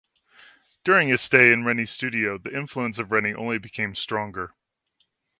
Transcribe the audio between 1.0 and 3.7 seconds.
his stay in Reni's studio the influence of Reni only